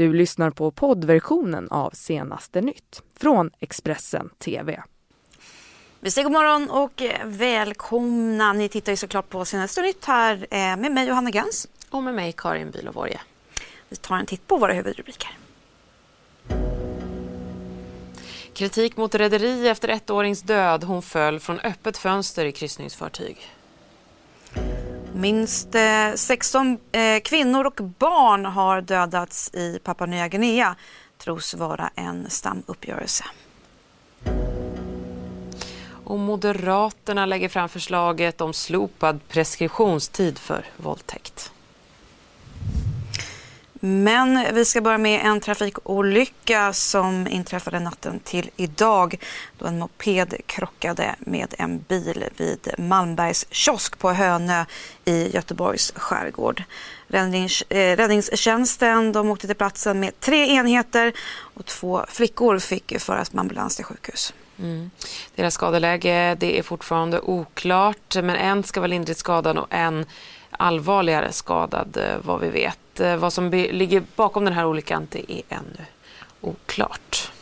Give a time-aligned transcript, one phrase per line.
[0.00, 4.82] Du lyssnar på poddversionen av Senaste nytt från Expressen TV.
[6.00, 8.52] Vi säger god morgon och välkomna.
[8.52, 11.68] Ni tittar ju såklart på Senaste nytt här eh, med mig Johanna Gans.
[11.90, 13.08] Och med mig Karin Bülow
[13.88, 15.30] Vi tar en titt på våra huvudrubriker.
[18.52, 20.84] Kritik mot rederi efter ettårings död.
[20.84, 23.50] Hon föll från öppet fönster i kryssningsfartyg.
[25.14, 30.76] Minst eh, 16 eh, kvinnor och barn har dödats i Papua Nya Guinea
[31.18, 33.24] tros vara en stamuppgörelse.
[36.04, 41.52] Och Moderaterna lägger fram förslaget om slopad preskriptionstid för våldtäkt.
[43.82, 49.18] Men vi ska börja med en trafikolycka som inträffade natten till idag
[49.58, 54.64] då en moped krockade med en bil vid Malmbergs kiosk på Hönö
[55.04, 56.62] i Göteborgs skärgård.
[57.08, 63.32] Räddnings, eh, räddningstjänsten de åkte till platsen med tre enheter och två flickor fick föras
[63.32, 64.34] med ambulans till sjukhus.
[64.58, 64.90] Mm.
[65.34, 70.06] Deras skadeläge det är fortfarande oklart men en ska vara lindrigt skadad och en
[70.50, 72.78] allvarligare skadad eh, vad vi vet.
[73.00, 75.84] Eh, vad som ligger bakom den här olyckan det är ännu
[76.40, 77.32] oklart.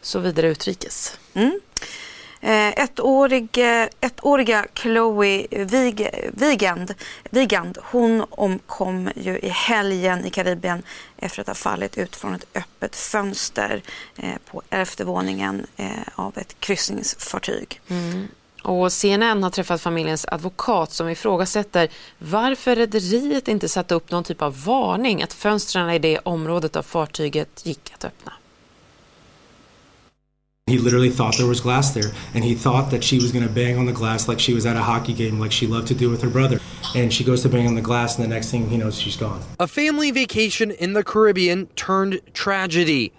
[0.00, 1.18] Så vidare utrikes.
[1.34, 1.60] Mm.
[2.40, 3.58] Eh, ettårig,
[4.00, 6.94] ettåriga Chloe Vig, Vigand,
[7.30, 10.82] Vigand hon omkom ju i helgen i Karibien
[11.16, 13.82] efter att ha fallit ut från ett öppet fönster
[14.44, 15.66] på elfte våningen
[16.14, 17.80] av ett kryssningsfartyg.
[17.88, 18.28] Mm.
[18.62, 24.42] Och CNN har träffat familjens advokat som ifrågasätter varför rederiet inte satte upp någon typ
[24.42, 28.32] av varning att fönstren i det området av fartyget gick att öppna.
[30.70, 33.52] He literally thought there was glass there, and he thought that she was going to
[33.52, 35.94] bang on the glass like she was at a hockey game, like she loved to
[35.94, 36.60] do with her brother.
[36.94, 39.16] And she goes to bang on the glass, and the next thing he knows, she's
[39.16, 39.40] gone.
[39.58, 43.12] A family vacation in the Caribbean turned tragedy.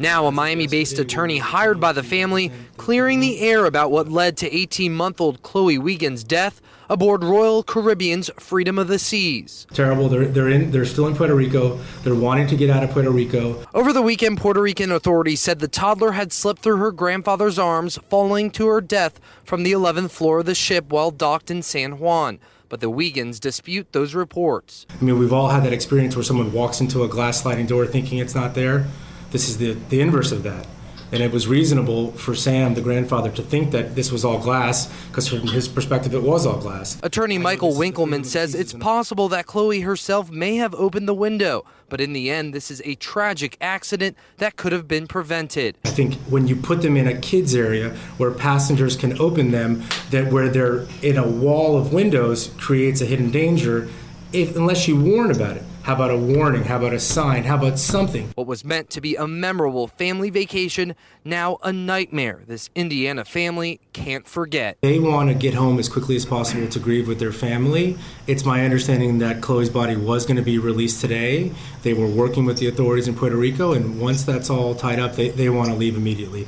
[0.00, 4.36] Now, a Miami based attorney hired by the family clearing the air about what led
[4.36, 9.66] to 18 month old Chloe Wiegand's death aboard Royal Caribbean's Freedom of the Seas.
[9.74, 10.08] Terrible.
[10.08, 11.80] They're, they're, in, they're still in Puerto Rico.
[12.04, 13.66] They're wanting to get out of Puerto Rico.
[13.74, 17.98] Over the weekend, Puerto Rican authorities said the toddler had slipped through her grandfather's arms,
[18.08, 21.98] falling to her death from the 11th floor of the ship while docked in San
[21.98, 22.38] Juan
[22.70, 24.84] but the Wiegans dispute those reports.
[24.90, 27.86] I mean, we've all had that experience where someone walks into a glass sliding door
[27.86, 28.86] thinking it's not there.
[29.30, 30.66] This is the, the inverse of that.
[31.10, 34.92] And it was reasonable for Sam, the grandfather, to think that this was all glass,
[35.06, 37.00] because from his perspective, it was all glass.
[37.02, 41.98] Attorney Michael Winkleman says it's possible that Chloe herself may have opened the window, but
[42.02, 45.78] in the end, this is a tragic accident that could have been prevented.
[45.86, 49.84] I think when you put them in a kids area where passengers can open them,
[50.10, 53.88] that where they're in a wall of windows creates a hidden danger,
[54.34, 55.62] if unless you warn about it.
[55.88, 56.64] How about a warning?
[56.64, 57.44] How about a sign?
[57.44, 58.30] How about something?
[58.34, 60.94] What was meant to be a memorable family vacation,
[61.24, 64.76] now a nightmare this Indiana family can't forget.
[64.82, 67.96] They want to get home as quickly as possible to grieve with their family.
[68.26, 71.52] It's my understanding that Chloe's body was going to be released today.
[71.84, 75.14] They were working with the authorities in Puerto Rico, and once that's all tied up,
[75.14, 76.46] they, they want to leave immediately.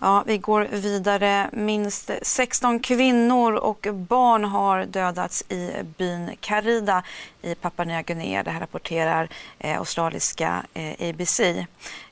[0.00, 1.50] Ja, vi går vidare.
[1.52, 7.02] Minst 16 kvinnor och barn har dödats i byn Karida
[7.42, 8.42] i Papua Nya Guinea.
[8.42, 11.40] Det här rapporterar eh, australiska eh, ABC.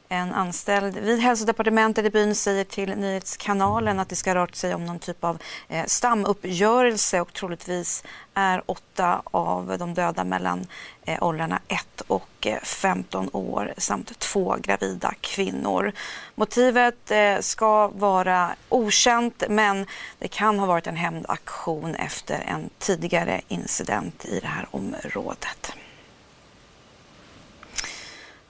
[0.09, 4.75] En anställd vid hälsodepartementet i byn säger till Nyhetskanalen att det ska ha rört sig
[4.75, 10.67] om någon typ av eh, stamuppgörelse och troligtvis är åtta av de döda mellan
[11.05, 15.93] eh, åldrarna 1 och eh, 15 år samt två gravida kvinnor.
[16.34, 19.87] Motivet eh, ska vara okänt men
[20.19, 25.73] det kan ha varit en hämndaktion efter en tidigare incident i det här området.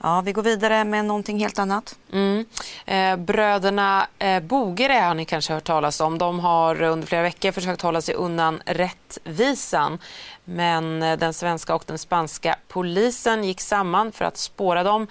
[0.03, 1.99] Ja, vi går vidare med någonting helt annat.
[2.13, 2.45] Mm.
[2.87, 6.19] Eh, bröderna eh, Bogere har ni kanske hört talas om.
[6.19, 9.99] De har under flera veckor försökt hålla sig undan rättvisan.
[10.45, 15.07] Men eh, den svenska och den spanska polisen gick samman för att spåra dem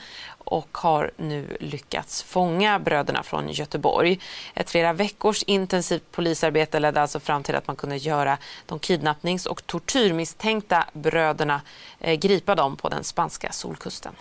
[0.45, 4.19] och har nu lyckats fånga bröderna från Göteborg.
[4.53, 9.45] Ett flera veckors intensivt polisarbete ledde alltså fram till att man kunde göra de kidnappnings
[9.45, 11.61] och tortyrmisstänkta bröderna
[11.99, 14.15] eh, gripa dem på den spanska solkusten.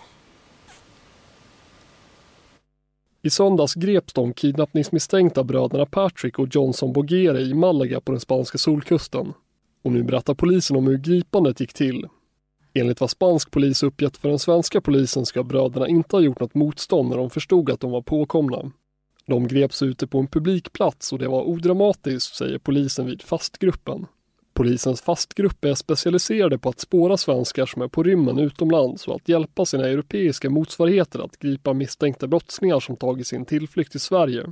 [3.25, 8.57] I söndags greps de kidnappningsmisstänkta bröderna Patrick och Johnson Bogere i Malaga på den spanska
[8.57, 9.33] solkusten.
[9.83, 12.07] Och nu berättar polisen om hur gripandet gick till.
[12.73, 16.53] Enligt vad spansk polis uppgett för den svenska polisen ska bröderna inte ha gjort något
[16.53, 18.71] motstånd när de förstod att de var påkomna.
[19.27, 24.05] De greps ute på en publikplats och det var odramatiskt, säger polisen vid fastgruppen.
[24.55, 29.29] Polisens fastgrupp är specialiserade på att spåra svenskar som är på rymmen utomlands och att
[29.29, 34.45] hjälpa sina europeiska motsvarigheter att gripa misstänkta brottslingar som tagit sin tillflykt till Sverige.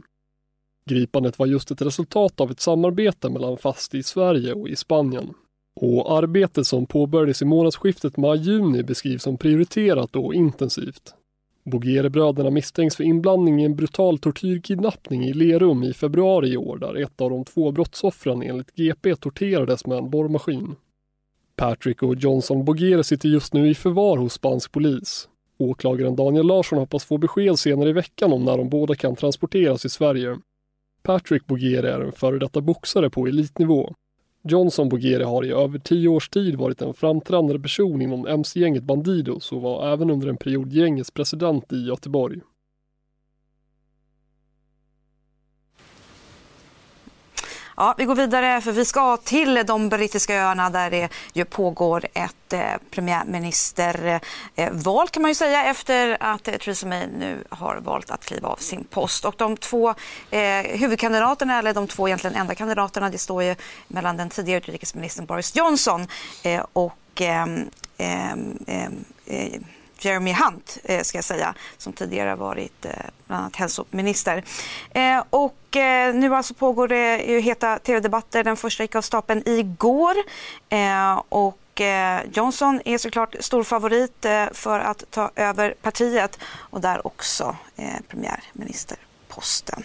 [0.89, 5.33] Gripandet var just ett resultat av ett samarbete mellan FAST i Sverige och i Spanien.
[5.75, 11.13] Och arbetet som påbörjades i månadsskiftet maj-juni beskrivs som prioriterat och intensivt.
[11.63, 17.01] Bogerebröderna misstänks för inblandning i en brutal tortyrkidnappning i Lerum i februari i år där
[17.01, 20.75] ett av de två brottsoffren enligt GP torterades med en borrmaskin.
[21.55, 25.29] Patrick och Johnson Bogere sitter just nu i förvar hos spansk polis.
[25.57, 29.81] Åklagaren Daniel Larsson hoppas få besked senare i veckan om när de båda kan transporteras
[29.81, 30.37] till Sverige.
[31.03, 33.93] Patrick Bogere är en före detta boxare på elitnivå.
[34.45, 39.51] Johnson Bogere har i över tio års tid varit en framträdande person inom mc-gänget Bandidos
[39.51, 42.41] och var även under en period gängets president i Göteborg.
[47.83, 52.05] Ja, vi går vidare för vi ska till de brittiska öarna där det ju pågår
[52.13, 52.59] ett eh,
[52.91, 58.25] premiärministerval eh, kan man ju säga efter att eh, Theresa May nu har valt att
[58.25, 59.25] kliva av sin post.
[59.25, 59.93] Och de två
[60.31, 63.55] eh, huvudkandidaterna, eller de två egentligen enda kandidaterna, det står ju
[63.87, 66.07] mellan den tidigare utrikesministern Boris Johnson
[66.43, 69.61] eh, och ehm, ehm, ehm, eh,
[70.05, 72.91] Jeremy Hunt, eh, ska jag säga, som tidigare varit eh,
[73.27, 74.43] bland annat hälsominister.
[74.91, 75.57] Eh, och
[76.13, 78.43] nu alltså pågår det ju heta tv-debatter.
[78.43, 80.15] Den första gick av stapeln igår.
[81.29, 81.81] Och
[82.33, 87.55] Johnson är såklart stor favorit för att ta över partiet och där också
[88.07, 89.83] premiärministerposten.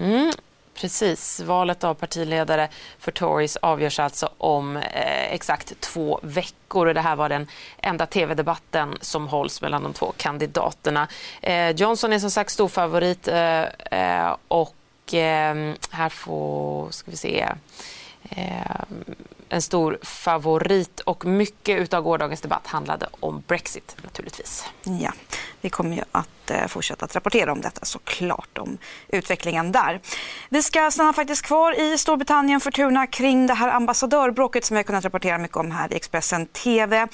[0.00, 0.32] Mm.
[0.80, 1.40] Precis.
[1.40, 6.86] Valet av partiledare för Tories avgörs alltså om eh, exakt två veckor.
[6.86, 7.46] och Det här var den
[7.78, 11.08] enda tv-debatten som hålls mellan de två kandidaterna.
[11.42, 17.46] Eh, Johnson är som sagt storfavorit eh, eh och eh, här får, ska vi se,
[18.30, 18.80] eh,
[19.48, 24.64] en stor favorit och mycket av gårdagens debatt handlade om Brexit naturligtvis.
[24.84, 25.12] Ja,
[25.60, 28.78] vi kommer ju att eh, fortsätta att rapportera om detta såklart, om
[29.08, 30.00] utvecklingen där.
[30.48, 34.84] Vi ska stanna faktiskt kvar i Storbritannien Fortuna kring det här ambassadörbråket som vi har
[34.84, 36.96] kunnat rapportera mycket om här i Expressen TV.
[36.98, 37.06] Eh,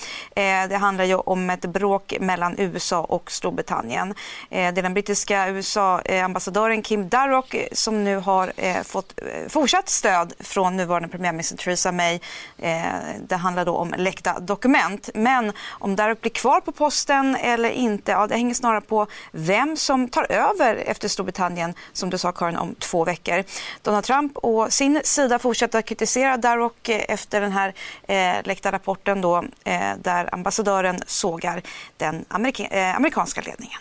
[0.68, 4.10] det handlar ju om ett bråk mellan USA och Storbritannien.
[4.50, 9.88] Eh, det är den brittiska USA-ambassadören Kim Darroch som nu har eh, fått eh, fortsatt
[9.88, 12.20] stöd från nuvarande premiärminister Theresa May.
[12.58, 12.84] Eh,
[13.20, 15.10] det handlar då om läckta dokument.
[15.14, 19.76] Men om Darroch blir kvar på posten eller inte, ja, det hänger snarare på vem
[19.76, 23.44] som tar över efter Storbritannien, som du sa Karin, om två veckor.
[23.82, 27.74] Donald Trump och sin sida fortsätter att kritisera Darroch eh, efter den här
[28.08, 31.62] eh, läckta rapporten då, eh, där ambassadören sågar
[31.96, 33.80] den amerika eh, amerikanska ledningen.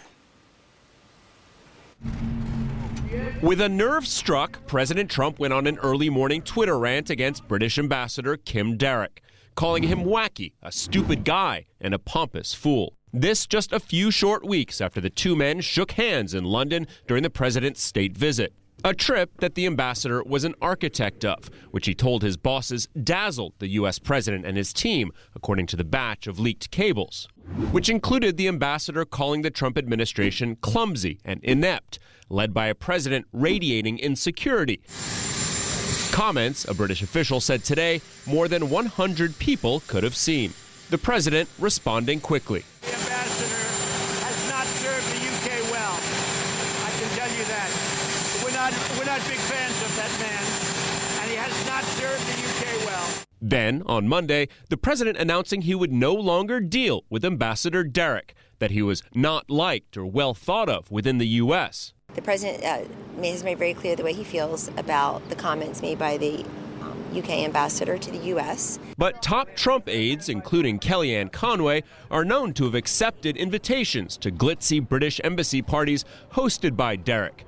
[3.42, 7.78] With a nerve struck, President Trump went on an early morning Twitter rant against British
[7.78, 9.22] Ambassador Kim Derrick,
[9.56, 12.98] calling him wacky, a stupid guy, and a pompous fool.
[13.12, 17.24] This just a few short weeks after the two men shook hands in London during
[17.24, 18.54] the president's state visit.
[18.86, 23.54] A trip that the ambassador was an architect of, which he told his bosses dazzled
[23.60, 23.98] the U.S.
[23.98, 27.30] president and his team, according to the batch of leaked cables,
[27.72, 31.98] which included the ambassador calling the Trump administration clumsy and inept,
[32.28, 34.82] led by a president radiating insecurity.
[36.12, 40.54] Comments, a British official said today, more than 100 people could have seen.
[40.90, 42.66] The president responding quickly.
[53.46, 58.72] Then, on Monday, the president announcing he would no longer deal with Ambassador Derek, that
[58.72, 61.94] he was not liked or well thought of within the U.S.
[62.16, 62.86] The president uh,
[63.22, 66.46] has made very clear the way he feels about the comments made by the
[66.82, 68.80] um, UK ambassador to the U.S.
[68.98, 74.80] But top Trump aides, including Kellyanne Conway, are known to have accepted invitations to glitzy
[74.80, 77.46] British embassy parties hosted by Derek.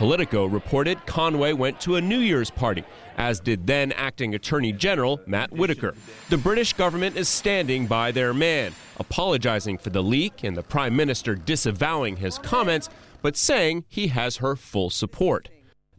[0.00, 2.84] Politico reported Conway went to a New Year's party,
[3.18, 5.94] as did then acting Attorney General Matt Whitaker.
[6.30, 10.96] The British government is standing by their man, apologizing for the leak and the Prime
[10.96, 12.88] Minister disavowing his comments,
[13.20, 15.50] but saying he has her full support.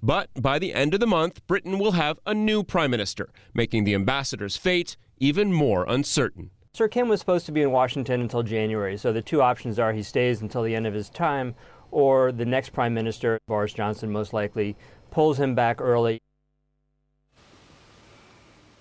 [0.01, 3.83] But by the end of the month, Britain will have a new Prime Minister, making
[3.83, 6.49] the ambassador's fate even more uncertain.
[6.73, 9.93] Sir Kim was supposed to be in Washington until January, so the two options are
[9.93, 11.53] he stays until the end of his time
[11.91, 14.75] or the next prime minister, Boris Johnson, most likely
[15.11, 16.20] pulls him back early.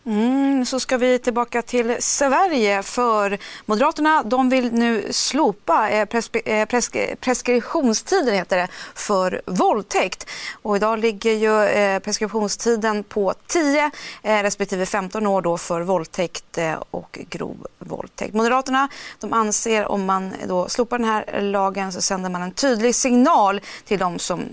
[0.06, 6.00] Mm, så ska vi tillbaka till Sverige för Moderaterna de vill nu slopa eh,
[6.44, 10.26] eh, preskri preskriptionstiden heter det, för våldtäkt.
[10.62, 13.90] Och idag ligger ju eh, preskriptionstiden på 10
[14.22, 16.58] respektive 15 år då för våldtäkt
[16.90, 18.34] och grov våldtäkt.
[18.34, 18.88] Moderaterna
[19.18, 23.60] de anser om man då slopar den här lagen så sänder man en tydlig signal
[23.84, 24.44] till de som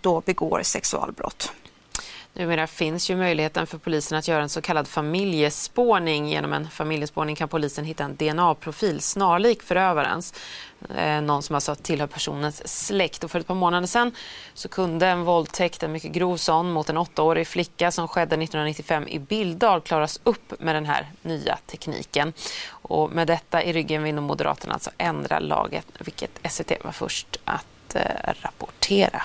[0.00, 1.52] då begår sexualbrott.
[2.38, 6.28] Numera finns ju möjligheten för polisen att göra en så kallad familjespårning.
[6.28, 10.34] Genom en familjespårning kan polisen hitta en DNA-profil snarlik förövarens.
[10.96, 13.24] Eh, någon som alltså tillhör personens släkt.
[13.24, 14.12] Och för ett par månader sedan
[14.54, 19.08] så kunde en våldtäkt, en mycket grov sån, mot en åttaårig flicka som skedde 1995
[19.08, 22.32] i Billdal klaras upp med den här nya tekniken.
[22.68, 27.94] Och med detta i ryggen vill Moderaterna alltså ändra laget, vilket SVT var först att
[27.94, 29.22] eh, rapportera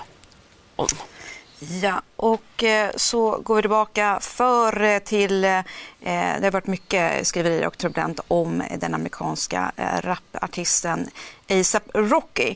[0.76, 0.88] om.
[1.70, 5.62] Ja, och eh, så går vi tillbaka för eh, till, eh,
[6.00, 11.10] det har varit mycket skriverier och turbulent om den amerikanska rapartisten
[11.50, 12.56] ASAP Rocky.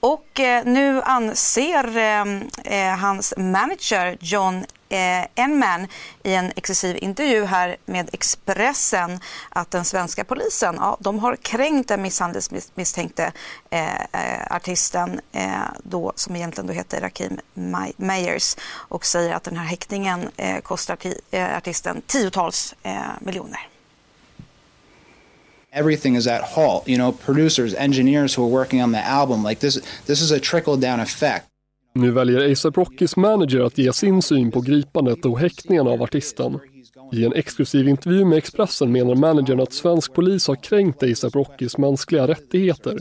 [0.00, 2.24] Och eh, nu anser eh,
[2.64, 5.24] eh, hans manager John eh,
[6.22, 11.88] i en exklusiv intervju här med Expressen att den svenska polisen ja, de har kränkt
[11.88, 13.32] den misshandelsmisstänkte
[13.70, 13.86] eh,
[14.50, 15.20] artisten
[15.82, 17.40] då, som egentligen då heter Rakim
[17.96, 20.30] Meyers och säger att den här häktningen
[20.62, 20.98] kostar
[21.32, 22.74] artisten tiotals
[23.20, 23.77] miljoner
[25.72, 26.88] everything is at halt.
[26.88, 30.40] You know, producers, engineers who are working on the album, like this, this is a
[30.40, 31.44] trickle down effect.
[31.94, 36.60] Nu väljer ASAP Rockys manager att ge sin syn på gripandet och häktningen av artisten.
[37.12, 41.78] I en exklusiv intervju med Expressen menar managern att svensk polis har kränkt ASAP Rockys
[41.78, 42.98] mänskliga rättigheter.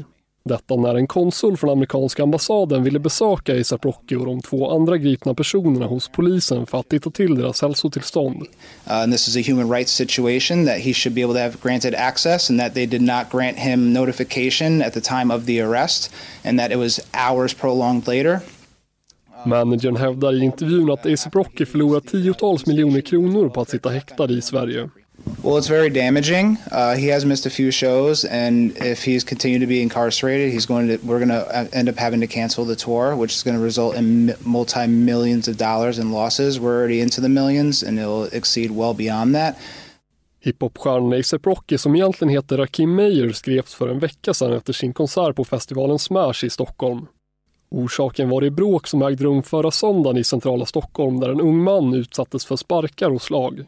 [0.47, 4.97] Detta när en konsul från amerikanska ambassaden ville besöka ASAP Rocky och de två andra
[4.97, 8.41] gripna personerna hos polisen för att titta till deras hälsotillstånd.
[8.87, 11.95] Uh, this is a human rights situation that he should be able to have granted
[11.95, 16.11] access and that they did not grant him notification at the time of the arrest
[16.43, 18.39] and that it was hours prolonged later.
[19.45, 24.31] Managern hävdar i intervjun att ASAP Rocky förlorat tiotals miljoner kronor på att sitta häktad
[24.31, 24.89] i Sverige.
[25.43, 26.57] Well, it's very damaging.
[26.71, 30.65] Uh, he has missed a few shows, and if he's continued to be incarcerated, he's
[30.65, 30.97] going to.
[30.97, 33.63] We're going to uh, end up having to cancel the tour, which is going to
[33.63, 36.59] result in multi millions of dollars in losses.
[36.59, 39.57] We're already into the millions, and it'll exceed well beyond that.
[40.43, 44.93] Hiphopstjärnan ASAP Rocky, som egentligen heter Rakim Meyer, greps för en vecka sedan efter sin
[44.93, 47.07] konsert på festivalen Smash i Stockholm.
[47.69, 51.63] Orsaken var det bråk som ägde rum förra söndagen i centrala Stockholm där en ung
[51.63, 53.65] man utsattes för sparkar och slag.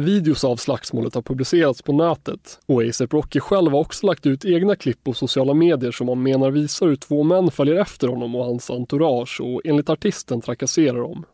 [0.00, 4.44] Videos av slagsmålet har publicerats på nätet och ASAP Rocky själv har också lagt ut
[4.44, 8.34] egna klipp på sociala medier som han menar visar hur två män följer efter honom
[8.34, 11.24] och hans entourage och enligt artisten trakasserar dem.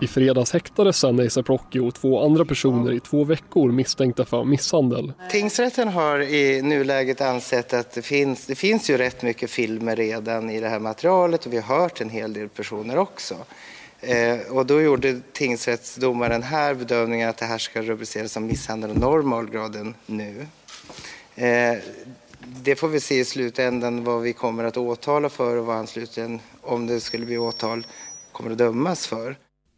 [0.00, 4.44] I fredags häktades sen ASAP Rocky och två andra personer i två veckor misstänkta för
[4.44, 5.12] misshandel.
[5.30, 10.50] Tingsrätten har i nuläget ansett att det finns, det finns ju rätt mycket filmer redan
[10.50, 13.34] i det här materialet och vi har hört en hel del personer också.
[14.00, 18.98] Eh, och då gjorde tingsrättsdomaren här bedömningen att det här ska rubriceras som misshandel av
[18.98, 20.46] normalgraden nu.
[21.34, 21.78] Eh,
[22.62, 25.86] det får vi se i slutändan vad vi kommer att åtala för och vad han
[25.86, 27.86] slutligen, om det skulle bli åtal,
[28.32, 29.36] kommer att dömas för.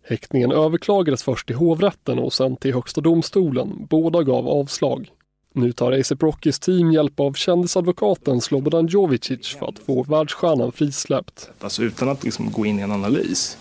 [0.08, 3.86] Häktningen överklagades först till hovrätten och sen till Högsta domstolen.
[3.90, 5.10] Båda gav avslag.
[5.54, 11.50] Nu tar ASAP Rockys team hjälp av kändisadvokaten Slobodan Jovicic för att få världsstjärnan frisläppt.
[11.60, 13.58] Alltså utan att liksom gå in i en analys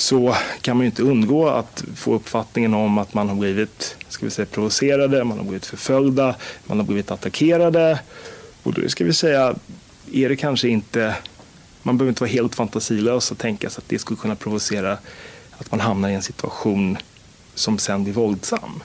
[0.00, 4.26] så kan man ju inte undgå att få uppfattningen om att man har blivit ska
[4.26, 8.00] vi säga, provocerade, man har blivit förföljda, man har blivit attackerade.
[8.62, 9.54] Och då ska vi säga,
[10.12, 11.16] är det kanske inte,
[11.82, 14.98] man behöver inte vara helt fantasilös och tänka sig att det skulle kunna provocera
[15.58, 16.98] att man hamnar i en situation
[17.54, 18.82] som sen blir våldsam.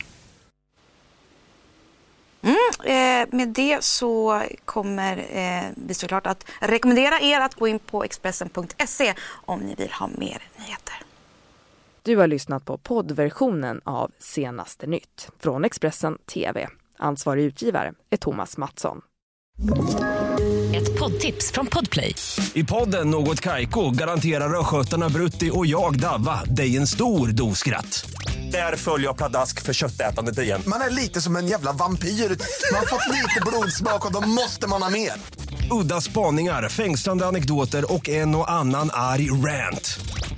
[2.41, 7.79] Mm, eh, med det så kommer eh, vi såklart att rekommendera er att gå in
[7.79, 11.04] på Expressen.se om ni vill ha mer nyheter.
[12.05, 16.67] Du har lyssnat på poddversionen av Senaste nytt från Expressen TV.
[16.97, 19.01] Ansvarig utgivare är Thomas Mattsson.
[20.75, 22.15] Ett poddtips från Podplay.
[22.53, 28.09] I podden Något Kaiko garanterar östgötarna Brutti och jag, Davva, dig en stor dos skratt.
[28.51, 30.61] Där följer jag pladask för köttätandet igen.
[30.67, 32.09] Man är lite som en jävla vampyr.
[32.09, 35.11] Man har fått lite blodsmak och då måste man ha mer.
[35.81, 39.99] Udda spaningar, fängslande anekdoter och en och annan arg rant.